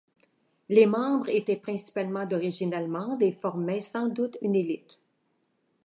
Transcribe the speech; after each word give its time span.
Les 0.69 0.87
membres 0.87 1.29
étaient 1.29 1.55
principalement 1.57 2.25
d´origine 2.25 2.73
allemande 2.73 3.21
et 3.21 3.33
formaient 3.33 3.81
sans 3.81 4.07
doute 4.07 4.35
une 4.41 4.55
élite. 4.55 4.99